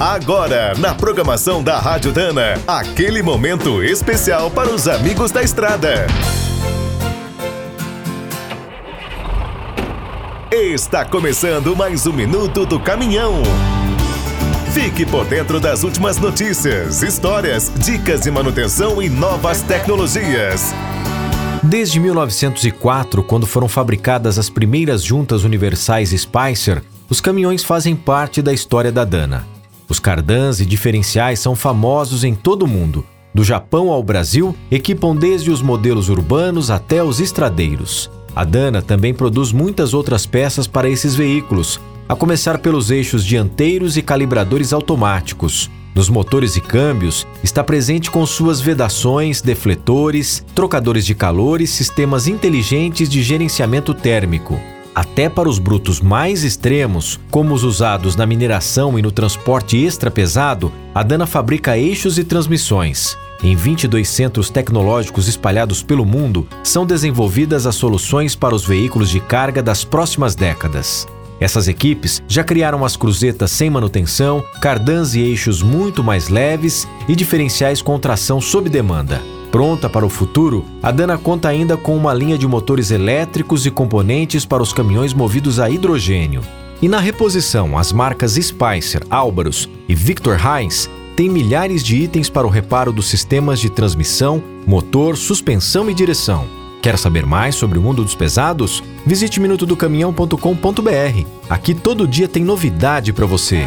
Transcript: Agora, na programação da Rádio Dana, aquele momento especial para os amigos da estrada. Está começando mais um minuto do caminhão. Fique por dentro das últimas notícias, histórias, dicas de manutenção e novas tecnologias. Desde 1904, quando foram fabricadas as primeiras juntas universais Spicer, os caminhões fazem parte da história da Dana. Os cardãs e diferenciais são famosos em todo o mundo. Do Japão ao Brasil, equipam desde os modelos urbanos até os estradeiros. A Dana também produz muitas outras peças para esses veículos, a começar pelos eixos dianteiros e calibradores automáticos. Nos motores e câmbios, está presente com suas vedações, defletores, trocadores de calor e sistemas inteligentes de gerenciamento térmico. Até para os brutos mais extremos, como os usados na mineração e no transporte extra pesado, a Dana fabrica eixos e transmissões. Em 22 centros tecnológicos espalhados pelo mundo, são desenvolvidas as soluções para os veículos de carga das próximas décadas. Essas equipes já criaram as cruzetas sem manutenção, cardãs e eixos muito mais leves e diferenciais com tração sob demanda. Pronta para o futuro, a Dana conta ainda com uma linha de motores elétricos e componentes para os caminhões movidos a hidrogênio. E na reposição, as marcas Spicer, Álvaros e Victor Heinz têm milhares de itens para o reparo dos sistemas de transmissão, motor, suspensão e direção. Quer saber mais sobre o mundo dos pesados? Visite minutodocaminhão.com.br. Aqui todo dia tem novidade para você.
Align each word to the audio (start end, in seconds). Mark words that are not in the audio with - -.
Agora, 0.00 0.74
na 0.78 0.94
programação 0.94 1.60
da 1.60 1.76
Rádio 1.80 2.12
Dana, 2.12 2.54
aquele 2.68 3.20
momento 3.20 3.82
especial 3.82 4.48
para 4.48 4.70
os 4.70 4.86
amigos 4.86 5.32
da 5.32 5.42
estrada. 5.42 6.06
Está 10.52 11.04
começando 11.04 11.74
mais 11.74 12.06
um 12.06 12.12
minuto 12.12 12.64
do 12.64 12.78
caminhão. 12.78 13.42
Fique 14.72 15.04
por 15.04 15.24
dentro 15.24 15.58
das 15.58 15.82
últimas 15.82 16.16
notícias, 16.16 17.02
histórias, 17.02 17.68
dicas 17.84 18.20
de 18.20 18.30
manutenção 18.30 19.02
e 19.02 19.08
novas 19.08 19.62
tecnologias. 19.62 20.72
Desde 21.60 21.98
1904, 21.98 23.24
quando 23.24 23.48
foram 23.48 23.66
fabricadas 23.66 24.38
as 24.38 24.48
primeiras 24.48 25.02
juntas 25.02 25.42
universais 25.42 26.10
Spicer, 26.10 26.84
os 27.10 27.20
caminhões 27.20 27.64
fazem 27.64 27.96
parte 27.96 28.40
da 28.40 28.52
história 28.52 28.92
da 28.92 29.04
Dana. 29.04 29.57
Os 29.88 29.98
cardãs 29.98 30.60
e 30.60 30.66
diferenciais 30.66 31.40
são 31.40 31.56
famosos 31.56 32.22
em 32.22 32.34
todo 32.34 32.64
o 32.64 32.68
mundo. 32.68 33.06
Do 33.34 33.42
Japão 33.42 33.90
ao 33.90 34.02
Brasil, 34.02 34.54
equipam 34.70 35.16
desde 35.16 35.50
os 35.50 35.62
modelos 35.62 36.08
urbanos 36.08 36.70
até 36.70 37.02
os 37.02 37.20
estradeiros. 37.20 38.10
A 38.36 38.44
Dana 38.44 38.82
também 38.82 39.14
produz 39.14 39.50
muitas 39.52 39.94
outras 39.94 40.26
peças 40.26 40.66
para 40.66 40.88
esses 40.88 41.14
veículos, 41.14 41.80
a 42.08 42.14
começar 42.14 42.58
pelos 42.58 42.90
eixos 42.90 43.24
dianteiros 43.24 43.96
e 43.96 44.02
calibradores 44.02 44.72
automáticos. 44.72 45.70
Nos 45.94 46.08
motores 46.08 46.54
e 46.56 46.60
câmbios, 46.60 47.26
está 47.42 47.64
presente 47.64 48.10
com 48.10 48.24
suas 48.24 48.60
vedações, 48.60 49.40
defletores, 49.42 50.44
trocadores 50.54 51.04
de 51.04 51.14
calor 51.14 51.60
e 51.60 51.66
sistemas 51.66 52.28
inteligentes 52.28 53.08
de 53.08 53.22
gerenciamento 53.22 53.92
térmico. 53.92 54.60
Até 54.98 55.28
para 55.28 55.48
os 55.48 55.60
brutos 55.60 56.00
mais 56.00 56.42
extremos, 56.42 57.20
como 57.30 57.54
os 57.54 57.62
usados 57.62 58.16
na 58.16 58.26
mineração 58.26 58.98
e 58.98 59.02
no 59.02 59.12
transporte 59.12 59.76
extra 59.76 60.10
pesado, 60.10 60.72
a 60.92 61.04
Dana 61.04 61.24
fabrica 61.24 61.78
eixos 61.78 62.18
e 62.18 62.24
transmissões. 62.24 63.16
Em 63.40 63.54
22 63.54 64.08
centros 64.08 64.50
tecnológicos 64.50 65.28
espalhados 65.28 65.84
pelo 65.84 66.04
mundo, 66.04 66.48
são 66.64 66.84
desenvolvidas 66.84 67.64
as 67.64 67.76
soluções 67.76 68.34
para 68.34 68.56
os 68.56 68.66
veículos 68.66 69.08
de 69.08 69.20
carga 69.20 69.62
das 69.62 69.84
próximas 69.84 70.34
décadas. 70.34 71.06
Essas 71.38 71.68
equipes 71.68 72.20
já 72.26 72.42
criaram 72.42 72.84
as 72.84 72.96
cruzetas 72.96 73.52
sem 73.52 73.70
manutenção, 73.70 74.42
cardãs 74.60 75.14
e 75.14 75.20
eixos 75.20 75.62
muito 75.62 76.02
mais 76.02 76.28
leves 76.28 76.88
e 77.06 77.14
diferenciais 77.14 77.80
com 77.80 78.00
tração 78.00 78.40
sob 78.40 78.68
demanda. 78.68 79.22
Pronta 79.58 79.88
para 79.88 80.06
o 80.06 80.08
futuro, 80.08 80.64
a 80.80 80.92
Dana 80.92 81.18
conta 81.18 81.48
ainda 81.48 81.76
com 81.76 81.96
uma 81.96 82.14
linha 82.14 82.38
de 82.38 82.46
motores 82.46 82.92
elétricos 82.92 83.66
e 83.66 83.72
componentes 83.72 84.46
para 84.46 84.62
os 84.62 84.72
caminhões 84.72 85.12
movidos 85.12 85.58
a 85.58 85.68
hidrogênio. 85.68 86.42
E 86.80 86.88
na 86.88 87.00
reposição, 87.00 87.76
as 87.76 87.92
marcas 87.92 88.34
Spicer, 88.34 89.02
Álvaros 89.10 89.68
e 89.88 89.96
Victor 89.96 90.38
Heinz 90.40 90.88
têm 91.16 91.28
milhares 91.28 91.82
de 91.82 91.96
itens 91.96 92.30
para 92.30 92.46
o 92.46 92.50
reparo 92.50 92.92
dos 92.92 93.08
sistemas 93.08 93.58
de 93.58 93.68
transmissão, 93.68 94.40
motor, 94.64 95.16
suspensão 95.16 95.90
e 95.90 95.94
direção. 95.94 96.46
Quer 96.80 96.96
saber 96.96 97.26
mais 97.26 97.56
sobre 97.56 97.80
o 97.80 97.82
mundo 97.82 98.04
dos 98.04 98.14
pesados? 98.14 98.80
Visite 99.04 99.40
minutodocaminhão.com.br. 99.40 101.26
Aqui 101.50 101.74
todo 101.74 102.06
dia 102.06 102.28
tem 102.28 102.44
novidade 102.44 103.12
para 103.12 103.26
você. 103.26 103.66